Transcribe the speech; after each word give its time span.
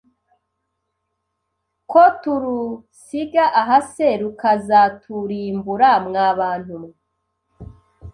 Ko 1.91 2.03
turusiga 2.21 3.45
aha 3.61 3.77
se 3.91 4.07
rukazaturimbura 4.21 5.89
mwabantumwe 6.07 6.93